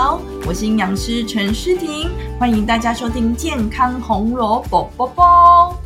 [0.00, 2.08] 好，我是营养师陈诗婷，
[2.38, 5.76] 欢迎大家收听健康红萝卜啵啵。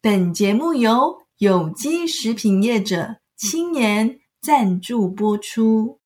[0.00, 6.01] 本节目由有机食品业者青年赞助播出。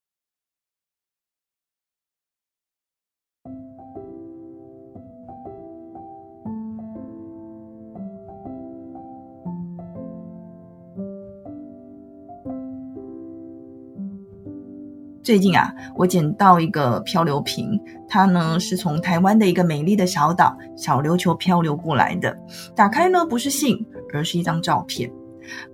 [15.26, 17.68] 最近啊，我捡到一个漂流瓶，
[18.08, 22.38] 它呢是从台湾的一个美丽的小岛小琉球漂流过来的。
[22.76, 23.76] 打开呢不是信，
[24.14, 25.10] 而是一张照片。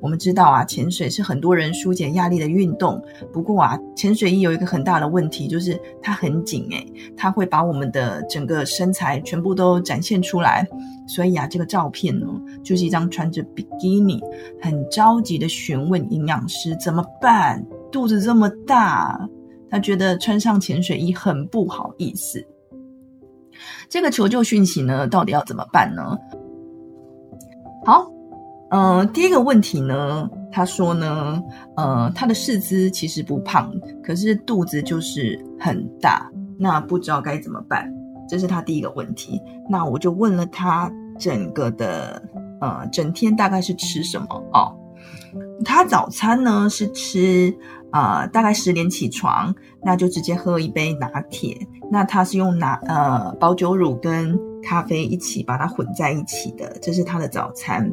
[0.01, 2.99] 我们知道啊，潜水是很多人疏解压力的运动。
[3.31, 10.67] 不过啊，潜水衣有一个很大的问题，就是它很紧诶，它会把我们的整个身材全部都展现出来。
[11.07, 12.27] 所以啊，这个照片呢，
[12.65, 14.19] 就是一张穿着比基尼，
[14.63, 19.29] 很着急的询问营养师怎么办，肚子这么大。
[19.73, 22.47] 他觉得穿上潜水衣很不好意思。
[23.89, 26.19] 这个求救讯息呢，到底要怎么办呢？
[27.85, 28.07] 好，
[28.71, 31.43] 嗯，第一个问题呢，他说呢，
[31.77, 37.91] 呃，他的四肢其实不胖，可是肚子就是很大，那不知道该怎么办，
[38.29, 39.41] 这是他第一个问题。
[39.71, 42.23] 那我就问了他整个的，
[42.61, 44.77] 呃，整天大概是吃什么哦？
[45.65, 47.55] 他早餐呢是吃。
[47.93, 51.55] 啊，大概十点起床，那就直接喝一杯拿铁。
[51.91, 57.93] 那他是用拿呃保酒乳跟咖啡一起把它混在一起的，这是他的早餐。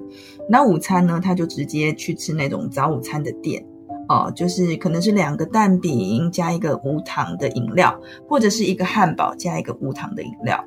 [0.49, 3.61] 那午餐呢，他就直接去吃那种早午餐的店，
[4.07, 7.93] 哦，就是可能是两个蛋饼加一个无糖的饮料，
[8.25, 10.63] 或者是一个汉堡加一个无糖的饮料。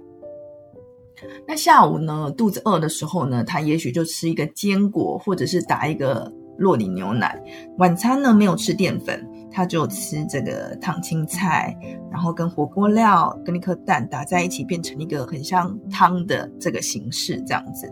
[1.47, 6.33] 那下午呢，肚子饿的时候呢，他也许就吃一个坚果，或者是打一个。
[6.59, 7.43] 洛里牛奶，
[7.79, 11.75] 晚餐呢没有吃淀粉，他就吃这个烫青菜，
[12.11, 17.91] 然后跟火锅料跟一颗蛋打在一起，变成一个很像汤的这个形式，这样子。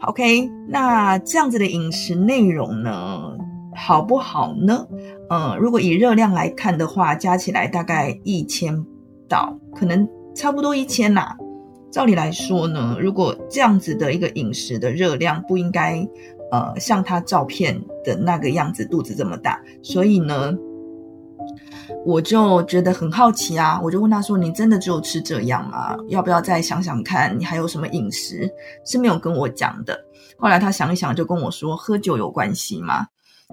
[0.00, 3.38] OK，那这样子的饮食内容呢，
[3.74, 4.84] 好不好呢？
[5.30, 8.84] 嗯，如果以热量来看的话，加起来大概一千
[9.28, 10.06] 到，可能
[10.38, 11.36] 差不多一千啦。
[11.90, 16.08] 照理来说呢，如果这样子的一个饮食的热量不应该。
[16.50, 20.50] 呃，像他照片的那个样子，肚子这么大，所以呢，
[22.06, 25.94] 我就觉得很好奇啊，我就问他说：“你真的只有吃这样吗？
[26.08, 28.50] 要不要再想想看，你还有什么饮食
[28.86, 29.94] 是没有跟我讲的？”
[30.40, 33.06] 后来他想一想，就跟我说：“喝酒有关系吗？”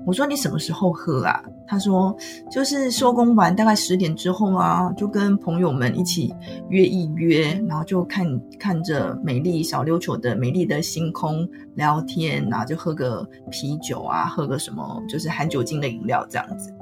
[0.04, 1.42] 我说你什么时候喝啊？
[1.66, 2.16] 他说
[2.52, 6.36] 就是收工完大概十点之后啊，就跟朋友们一起
[6.70, 8.28] 约一约，然后就看
[8.60, 16.74] 看着美丽小琉球的美丽的星空聊天，然后就喝个啤酒啊，喝个什么就是含酒精的饮料这样子。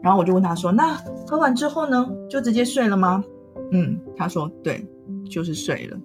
[0.00, 0.94] 然后我就问他说，那
[1.26, 3.22] 喝完之后呢，就直接睡了吗？
[3.72, 4.80] 嗯，他说对，
[5.28, 5.98] 就是睡了。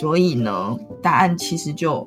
[0.00, 2.06] 所以呢，答案其实就。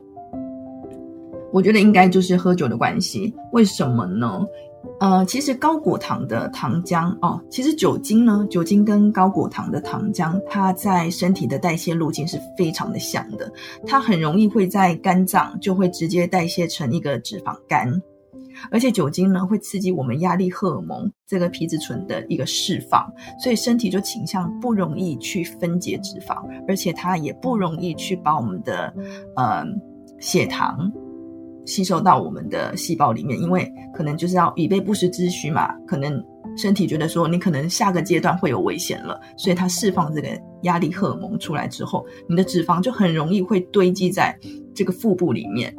[1.51, 4.45] 我觉得应该就是喝酒的关系，为什么呢？
[4.99, 13.51] 呃，其实高果糖的糖浆哦，其实酒精呢，酒精跟高果糖的糖浆，它在身体的代谢路径是非常的像的，
[13.85, 18.01] 它很容易会在肝脏就会直接代谢成一个脂肪肝，
[18.71, 23.07] 而且酒精呢会刺激我们压力荷尔蒙这个皮质醇的一个释放，
[23.39, 28.91] 所以身体就倾向不容易去分解脂肪，而且它也不容易去把我们的
[29.35, 29.63] 呃
[30.19, 30.91] 血糖。
[31.65, 35.73] 吸收到我们的细胞里面，因为可能就是要以备不时之需嘛。
[35.87, 36.23] 可能
[36.57, 40.27] 身体觉得说你可能下个阶段会有危险了，所以它释放这个
[40.63, 44.37] 压力荷尔蒙出来之后，你的脂肪就很容易会堆积在
[44.73, 45.73] 这个腹部里面。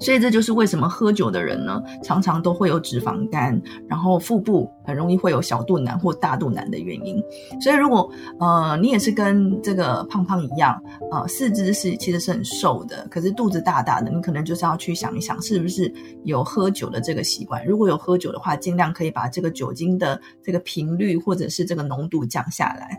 [0.00, 7.22] 所以这就是为什么喝酒的人呢，常常都会有脂肪肝，然后腹部很容易会有小肚腩或大肚腩的原因。
[7.60, 8.10] 所以如果
[8.40, 10.80] 呃你也是跟这个胖胖一样，
[11.10, 15.92] 呃四肢是其实是很瘦的，可是肚子大大的，你可能就是要去想一想，是不是
[16.24, 17.64] 有喝酒的这个习惯。
[17.66, 22.98] 如果有喝酒的话，尽量可以把这个酒精的这个频率或者是这个浓度降下来。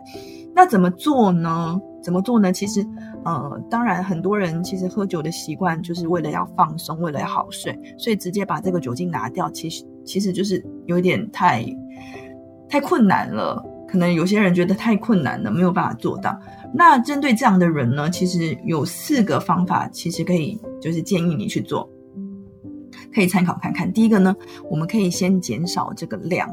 [0.54, 1.78] 那怎么做呢？
[2.02, 2.50] 怎么做呢？
[2.50, 2.84] 其实，
[3.24, 11.64] 呃，当然，很多人其实喝酒的习惯就是为了要放松，为了要好睡，所以直接把这个酒精拿掉，其实其实就是有点太
[12.68, 13.62] 太困难了。
[13.86, 16.38] 可能有些人觉得太困难了，没有办法做到。
[16.72, 21.90] 那针对这样的人呢，其实有四个方法，其实可以就是建议你去做，
[23.12, 23.92] 可以参考看看。
[23.92, 24.34] 第一个呢，
[24.70, 26.48] 我们可以先减少这个量。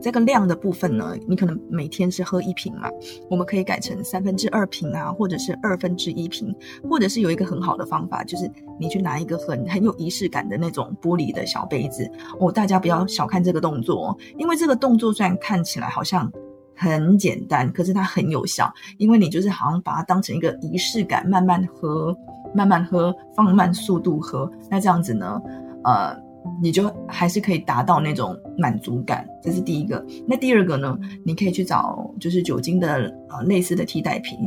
[0.00, 2.88] 这个量的部分呢，你可能每天是喝一瓶嘛，
[3.28, 6.54] 我们可以改成三分之二瓶啊，或者是二分之一瓶，
[6.88, 12.50] 或者是有一个很好的方法，就是你去拿一个很很有仪式感的那种玻璃的小杯子哦。
[12.50, 16.30] 大家不要小看这个动作，因为这个动作虽然看起来好像
[16.74, 22.16] 很简单，可是它很有效，因为你就是好像把它当成一个仪式感，慢慢喝，
[22.54, 25.40] 慢慢喝，放慢速度喝，那这样子呢，
[25.84, 26.29] 呃。
[26.62, 30.04] 你就还是可以达到那种满足感，这是第一个。
[30.26, 30.98] 那第二个呢？
[31.24, 34.38] 你可以去找就是酒精的呃类似的替代品，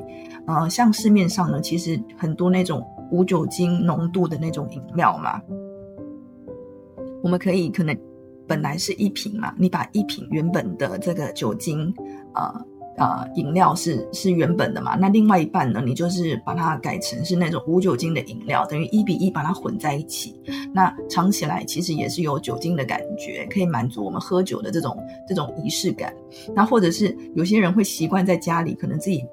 [0.45, 5.41] 呃，像市面上呢，其实很多那种无酒精浓度的那种饮料嘛，
[7.23, 7.97] 我们可以可能
[8.47, 11.93] 本来是一瓶嘛，你把一瓶原本的这个酒精
[12.33, 12.65] 呃
[12.97, 14.95] 呃，饮料是是原本的嘛？
[14.95, 15.81] 那另外一半呢？
[15.83, 20.39] 你就是把它改成是那种无酒精的饮料，等于一比一把它混在一起。
[20.73, 24.95] 那尝起来其实也是有酒精的感觉，可以满足我们喝酒的这种
[25.27, 26.13] 这种仪式感。
[26.53, 29.25] 那或者是有些人会习惯在家里可能自己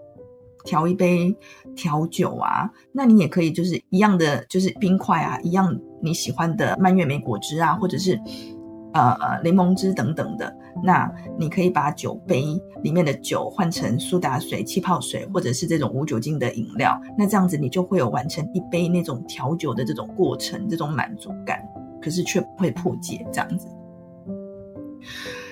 [0.65, 1.37] 调一杯
[1.77, 8.19] 调酒啊，那你也可以就是一样的，就是冰块啊，一样你喜欢的蔓越莓果汁啊，或者是。
[8.93, 10.53] 呃呃，柠檬汁等等的，
[10.83, 12.43] 那你可以把酒杯
[12.83, 17.01] 里面的酒换成苏打水、气泡水，或者是这种无酒精的饮料。
[17.17, 21.63] 那这样子你就会有完成一杯那种调酒的这种过程，这种满足感，
[22.03, 23.69] 可是却不会破解这样子。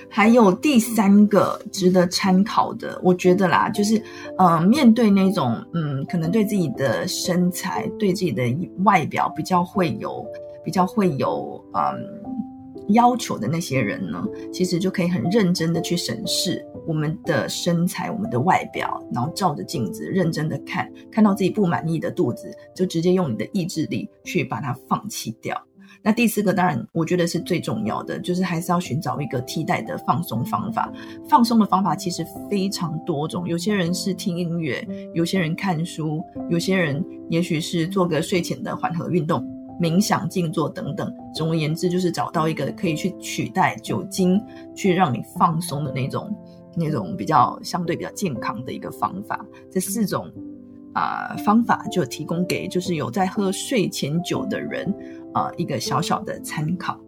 [0.09, 4.01] 还有第三个值得参考的，我觉得啦，就是
[4.37, 8.43] 呃，面对那种嗯，可能对自己的身材、对自己的
[8.83, 10.25] 外表比较会有、
[10.63, 12.48] 比较会有嗯。
[12.89, 25.59] 要求的那些人呢，其实就可以很认真的去审视我们的身材、我们的外表，然后照着镜子认真的看，看到自己不满意的肚子，就直接用你的意志力去把它放弃掉。
[26.01, 30.89] 那第四个，当然我觉得是最重要的，就是还是要寻找一个替代的放松方法。
[31.27, 39.45] 放松的方法其实非常多种，有些人是听音乐，有些人看书，有些人也许是做个睡前的缓和运动。
[39.79, 44.37] 冥想、静坐等等，总而言之，就是找到一个可以去取代酒精，
[44.75, 46.29] 去让你放松的那种、
[46.75, 49.45] 那种比较相对比较健康的一个方法。
[49.71, 50.29] 这四种
[50.93, 54.93] 啊方法就提供给就是有在喝睡前酒的人
[55.33, 56.99] 啊一个小小的参考。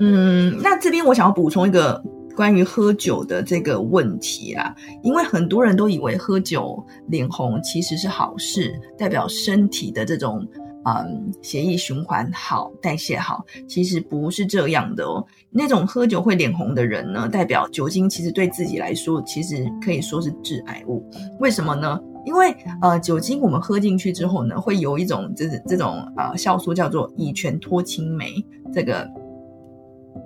[0.00, 2.02] 嗯，那这边我想要补充一个
[2.34, 4.74] 关于喝酒的这个问题啦，
[5.04, 10.44] 因为很多人都以为喝酒脸红其实是好事，代表身体的这种。
[10.88, 15.22] 嗯，血液循环好，代谢好，其实不是这样的哦。
[15.50, 21.04] 那种喝酒会脸红的人呢，代表酒精其实对自己来说，其实可以说是致癌物。
[21.40, 22.00] 为什么呢？
[22.24, 28.42] 因为呃，酒精我们喝进去之后呢，会有一种这这种呃酵素叫做乙醛脱氢酶
[28.72, 29.06] 这个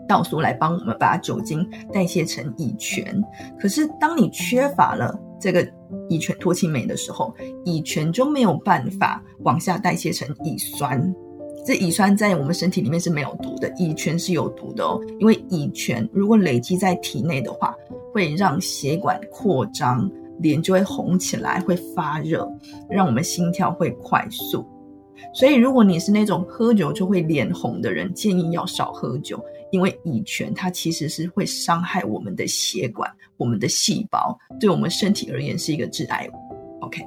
[0.08, 3.20] 酵素来帮我们把酒精代谢成乙醛。
[3.58, 5.66] 可是当你缺乏了这个。
[6.08, 7.34] 乙醛脱氢酶的时候，
[7.64, 11.14] 乙醛就没有办法往下代谢成乙酸。
[11.64, 15.00] 这乙酸在我们身体里面是没有毒的，乙醛是有毒的哦。
[15.20, 17.74] 因为乙醛如果累积在体内的话，
[18.12, 20.10] 会让血管扩张，
[20.40, 22.50] 脸就会红起来，会发热，
[22.88, 24.66] 让我们心跳会快速。
[25.32, 29.40] 所以，如果你是那种喝酒就会脸红的人，建议要少喝酒。
[29.72, 36.82] 因为乙醛它其实是会伤害我们的血管、我们的细胞，对我们身体而言是一个致癌物。
[36.82, 37.02] OK，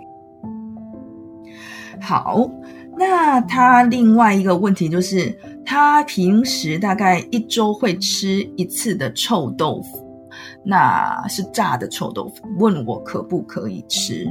[2.01, 2.49] 好，
[2.97, 10.29] 那他另外一个问题就是，他平时大概一周会吃一次的臭豆腐，
[10.65, 14.27] 那是炸的臭豆腐，问我可不可以吃？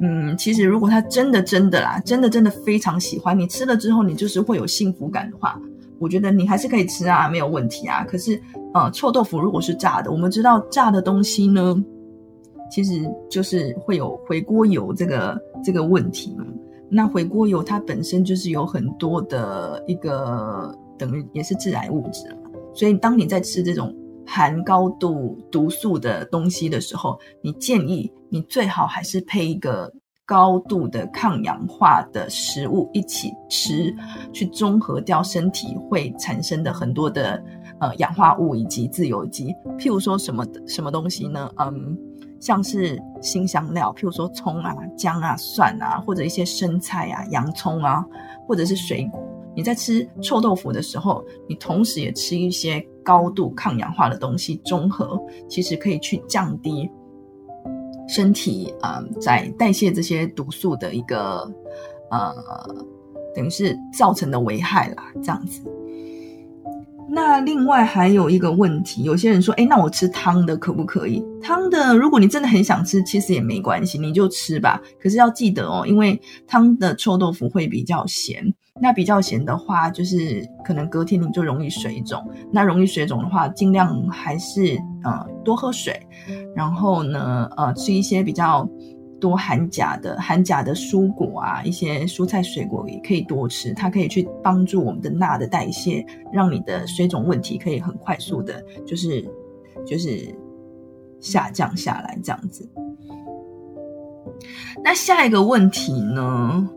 [0.00, 5.60] 嗯，其实如果他真的真的啦，真的真的非常喜欢你吃了之后，你就是会有幸福感的话。
[5.98, 8.04] 我觉得你还是可以吃啊，没有问题啊。
[8.04, 8.40] 可是，
[8.74, 11.76] 呃，臭豆腐如果是炸的，我们知道炸的东西呢，
[12.70, 16.44] 其实就是会有回锅油这个这个问题嘛。
[16.90, 22.24] 那回锅油它本身就是有很多的一个等于也是致癌物质。
[22.74, 23.94] 所以，当你在吃这种
[24.26, 29.92] 含高度毒素的东西的时候，你建议你最好还是配一个。
[30.26, 33.94] 高度的抗氧化的食物一起吃，
[34.32, 37.40] 去中和掉身体会产生的很多的
[37.78, 39.54] 呃氧化物以及自由基。
[39.78, 41.48] 譬如说什么什么东西呢？
[41.58, 41.96] 嗯，
[42.40, 48.04] 像是新香料，譬如说葱啊、姜啊、蒜啊，或者一些生菜啊、洋葱啊，
[48.48, 49.22] 或者是水果。
[49.54, 55.18] 你在吃臭豆腐的时候，你同时也吃一些高度抗氧化的东西，中和
[55.48, 56.90] 其实可以去降低。
[58.08, 61.50] 身体啊，在代谢这些毒素的一个
[62.10, 62.34] 呃，
[63.34, 65.62] 等于是造成的危害啦，这样子。
[67.08, 71.24] 那另外还有一个问题，有些人说，哎，那我吃汤的可不可以？
[71.40, 74.80] 汤的，如果你真的很想吃，其实也没关系，你就吃吧。
[75.00, 78.44] 可是要记得哦，因为汤的臭豆腐会比较咸，
[78.80, 82.22] 那比较咸的话，就是可能隔天你就容易水肿。
[82.52, 85.98] 那容易水肿的话，尽量还是呃多喝水，
[86.54, 88.68] 然后呢，呃吃一些比较。
[89.20, 99.24] 多含钾的含钾的蔬果啊，一些蔬菜水果也可以多吃，它可以去帮助我们的钠的代谢，让你的水肿问题可以很快速的，就是
[99.86, 100.34] 就是
[101.20, 102.68] 下降下来这样子。
[104.84, 106.68] 那下一个问题呢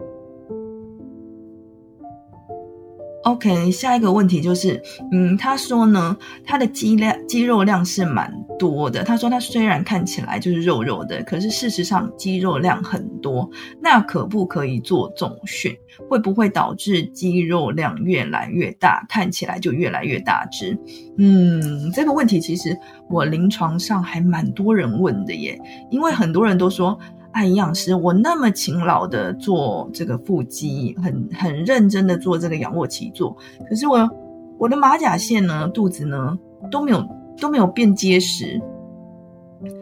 [3.23, 9.03] ？OK，下一个问题就是，嗯，他说呢，他的肌量肌肉量是蛮多的。
[9.03, 13.49] 他说他虽然看起来就是肉肉的，可是事实上肌肉量很多。
[13.81, 15.75] 那可不可以做重训？
[16.09, 20.77] 会不会导致肌肉量越来越大，看起来就越来越大只？
[21.17, 22.77] 嗯，这个问题其实
[23.09, 25.59] 我临床上还蛮多人问的耶，
[25.91, 26.97] 因为很多人都说。
[27.31, 33.35] 按，营养师，我那么勤劳的做这个腹肌，很很认真的做这个仰卧起坐，
[33.69, 34.09] 可是我
[34.57, 36.37] 我的马甲线呢，肚子呢
[36.71, 37.03] 都没有
[37.39, 38.59] 都没有变结实，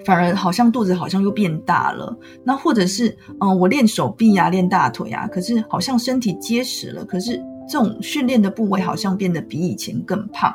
[0.06, 2.16] 反而好像肚子好像又变大了。
[2.44, 10.54] 那或者是嗯，我练手臂呀，练大腿呀，可是好像身体结实了，可是这种训练的部位好像变得比以前更胖，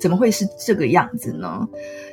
[0.00, 1.66] 怎么会是这个样子呢？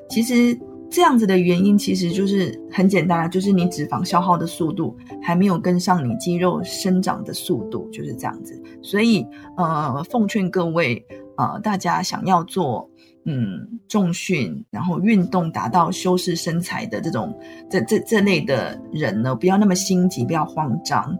[0.10, 0.58] 其实。
[0.90, 8.60] 这样子的原因其实就是很简单，就是你脂肪消耗的速度还没有跟上你肌肉生长的速度，就是这样子。
[8.82, 11.06] 所以，呃，奉劝各位，
[11.38, 12.90] 呃，大家想要做
[13.26, 17.38] 嗯重训，然后运动达到修饰身材的这种
[17.70, 21.16] 这这这类的人呢，不要那么心急，不要慌张。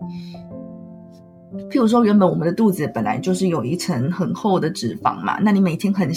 [1.70, 6.08] 譬如说，原本我们的肚子本来就是有一层很厚的脂肪嘛，那你每天很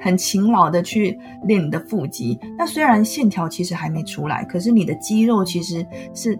[0.00, 6.36] 很勤劳的去练你的腹肌，那虽然线条其实还没出来，可是你的肌肉其实是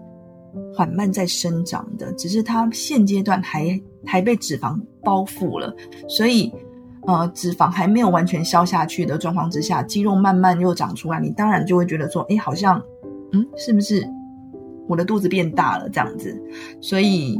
[0.75, 5.73] 缓慢在生长的，只是它现阶段还还被脂肪包覆了，
[6.09, 6.51] 所以
[7.07, 12.83] 呃，脂肪还没有完全消下去的状况之下，肌肉慢慢又长出来，你当然就会觉得说，哎，好像
[13.31, 14.05] 嗯，是不是
[14.89, 16.37] 我的肚子变大了这样子？
[16.81, 17.39] 所以。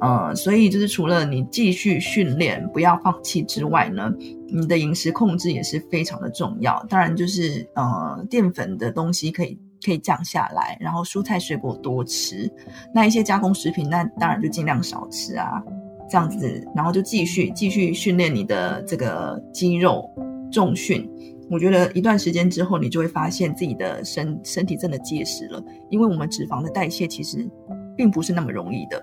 [0.00, 4.12] 呃，所以就是除了你继续训练不要放弃之外呢，
[4.48, 6.84] 你的饮食控制也是非常的重要。
[6.88, 12.50] 当然就是呃，淀粉的东西可以可以降下来，然后蔬菜水果多吃。
[12.92, 15.62] 那一些加工食品，那当然就尽量少吃啊，
[16.10, 20.10] 这样子，然后就继续继续训练你的这个肌肉
[20.52, 21.08] 重训。
[21.50, 27.48] 我觉得一段时间之后，你就会发现自己的身身体真的结实了，因为我们脂肪的代谢其实
[27.96, 29.02] 并不是那么容易的。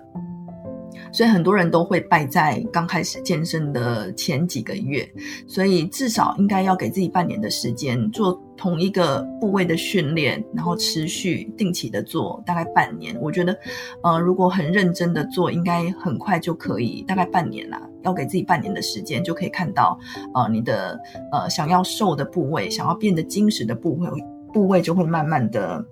[1.12, 5.06] 所以很多人都会败在刚开始健身的前几个月，
[5.46, 13.14] 所以至少应该要给自己半年的时间做同一个部位的训练，然后持续定期的做，大概半年。
[13.20, 13.56] 我觉得，
[14.02, 19.98] 呃，如果很认真的做，应该很快就可以，大概半年啦，要给自己半年的时间，就可以看到，
[20.34, 20.98] 呃，你的
[21.30, 24.08] 呃想要瘦的部位，想要变得精实的部位，
[24.52, 25.84] 部位就会慢慢的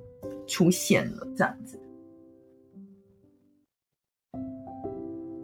[0.46, 1.54] 出现了，这样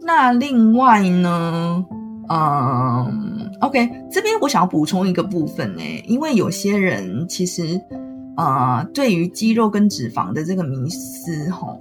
[0.07, 1.85] 那另外呢，
[2.29, 7.77] 嗯，OK，这边我想要补充一个部分呢，因为有些人其实，
[8.37, 11.77] 呃，对于肌肉跟脂肪的这个迷思，吼，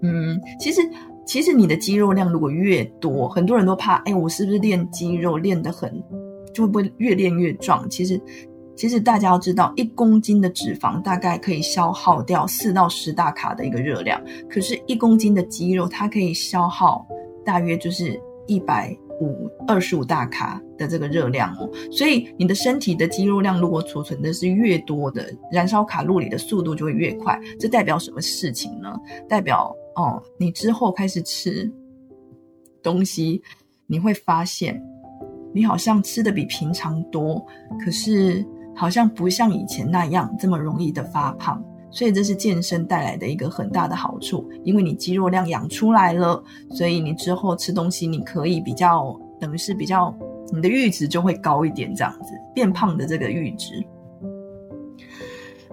[0.00, 0.80] 嗯，其实
[1.26, 6.02] 其实你的肌肉量如果越多，很多人都怕，哎，我是不是练肌肉练得很，
[6.54, 7.86] 就会不会越练越壮？
[7.90, 8.18] 其实
[8.74, 14.18] 其实大家要知道，一公斤的脂肪大概可以消耗掉四到十大卡的一个热量，
[14.48, 17.06] 可是一公斤的肌肉它可以消耗。
[17.46, 27.40] 大约就是一百五二十五大卡的这个热量哦，所以你的身体的肌肉量如果储存的是越多的，燃烧卡路里的速度就会越快。
[27.58, 28.94] 这代表什么事情呢？
[29.26, 31.72] 代表哦，你之后开始吃
[32.82, 33.40] 东西，
[33.86, 34.82] 你会发现
[35.54, 37.42] 你好像吃的比平常多，
[37.82, 41.64] 可是好像不像以前那样这么容易的发胖。
[41.96, 50.14] 所以这是健身带来的一个很大的好处，因为你肌肉量养出来了，所以你之后吃东西你可以比较，等于是比较
[50.52, 53.82] 你的阈值就会高一点，这样子变胖的这个阈值。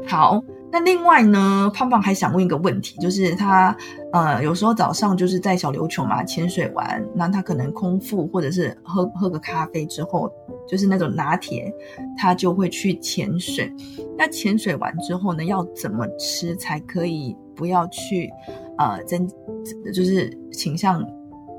[0.07, 0.41] 好。
[0.75, 3.77] 那另外呢，胖胖还想问一个问题，就是他
[4.11, 10.27] 呃有时候早上就是在小琉球嘛潜水完，那他可能空腹或者是喝喝个咖啡之后，
[10.67, 11.71] 就是那种拿铁，
[12.17, 13.71] 他就会去潜水。
[14.17, 18.29] 那潜水完之后呢，要怎么吃才可以不要去
[18.77, 19.27] 呃增，
[19.93, 21.05] 就是倾向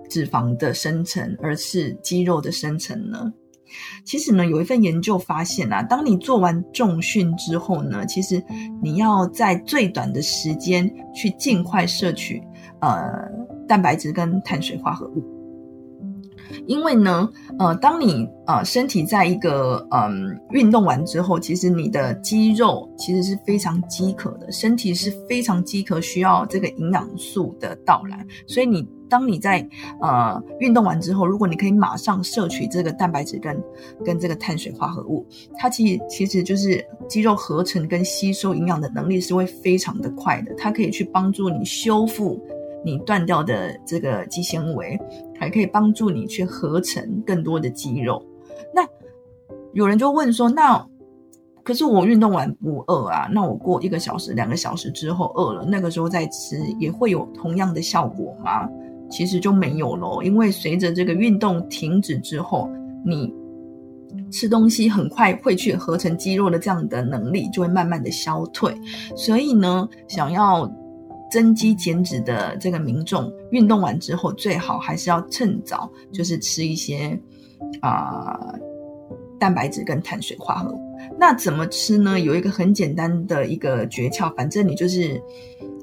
[0.08, 3.32] 脂肪的生成，而是肌肉的生成呢？
[4.04, 8.40] 其实呢，有一份研究发现啊，当你做完重训之后呢，其实
[8.80, 12.40] 你要在最短的时间去尽快摄取
[12.80, 13.02] 呃
[13.66, 15.43] 蛋白质跟碳水化合物。
[16.66, 28.24] 因为呢，呃，当你呃身体在一个嗯运动完之后，其实你的肌肉其实是非常饥渴的，身体是非常饥渴，需要这个营养素的到来。
[28.46, 29.66] 所以你当你在
[30.00, 33.62] 呃运动完之后，如果你可以马上摄取这个蛋白质跟
[34.04, 42.42] 跟这个碳水化合物，它其实其实就是肌肉合成跟吸收营养的能力是会非常的快的，它可以去帮助你修复。
[42.84, 45.00] 你断掉的这个肌纤维，
[45.40, 48.22] 还可以帮助你去合成更多的肌肉。
[48.74, 48.86] 那
[49.72, 50.86] 有人就问说：“那
[51.62, 53.26] 可是我运动完不饿啊？
[53.32, 58.68] 那我过一个小时、两个小时之后饿了，那个时候再吃也会有同样的效果吗？”
[59.10, 62.68] 其实就没有咯，因为随着这个运动停止之后，
[63.04, 63.32] 你
[64.30, 68.74] 吃东西很快会去合成肌肉的这样的能力就会慢慢的消退。
[69.16, 70.70] 所以呢，想要。
[71.30, 77.18] 增肌减脂的这个民众，运动完之后最好还是要趁早，就是吃一些
[77.80, 78.54] 啊
[79.38, 80.80] 蛋白质跟碳水化合物。
[81.18, 82.18] 那怎么吃呢？
[82.18, 85.20] 有一个很简单的一个诀窍，反正你就是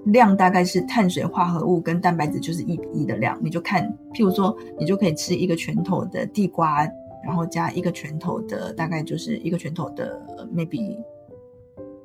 [0.05, 6.88] 量大概是碳水化合物跟蛋白质就是一比一的量，你就看，譬如说你就可以吃一个拳头的地瓜，
[7.24, 10.19] 然后加一个拳头的大概就是一个拳头的
[10.55, 10.98] maybe。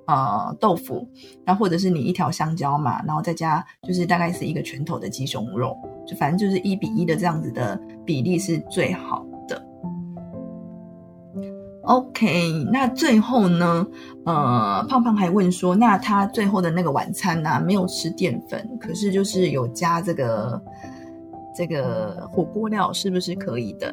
[0.07, 1.09] 呃，豆腐，
[1.45, 9.61] 然后或者是你一条香蕉嘛，然后再加就是大概是一个拳头的鸡胸肉，就反正就是一比一的这样子的比例是最好的。
[11.83, 13.85] OK，那最后呢，
[14.25, 20.63] 呃，胖胖还问说，那他最后的那个晚餐呢，没有吃淀粉，可是就是有加这个
[21.57, 23.93] 这个火锅料，是不是可以的？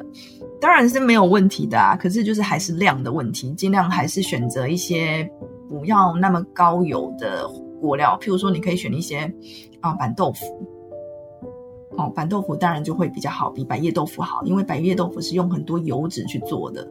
[0.60, 5.28] 当然是没有问题的啊，可是就是还是量的问题，尽量还是选择一些。
[5.68, 7.48] 不要那么高油的
[7.80, 9.32] 锅料，譬如说，你可以选一些
[9.80, 10.68] 啊板豆腐，
[11.96, 16.86] 哦，板豆腐当然就会比较好，比百叶豆腐好，因为百叶豆腐是用很多油脂去做的。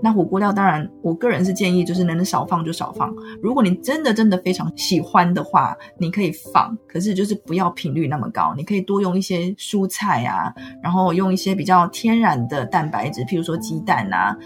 [0.00, 3.12] 那火锅料当然，我个人是建议就是能少放就少放。
[3.42, 8.54] 如果你真的真的非常喜欢的话，你可以放，可是就是不要频率那么高。
[8.56, 14.38] 你可以多用一些蔬菜啊，然后用一些比较天然的蛋白质，譬如说鸡蛋啊。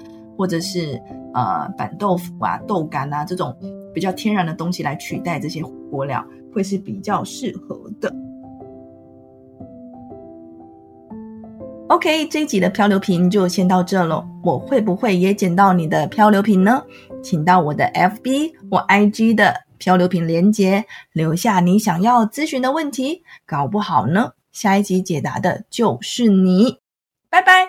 [0.42, 1.00] 或者是
[1.34, 3.56] 呃板豆腐啊、豆干啊这种
[3.94, 6.20] 比较天然的东西来取代这些火锅料，
[6.52, 8.12] 会是比较适合的。
[11.86, 14.26] OK，这一集的漂流瓶就先到这了。
[14.42, 16.82] 我会不会也捡到你的漂流瓶呢？
[17.22, 23.22] 请到我的 FB 或 IG 的漂流瓶连接，留下你想要咨询的问题。
[23.46, 26.78] 搞不好呢，下一集解答的就是你。
[27.30, 27.68] 拜拜。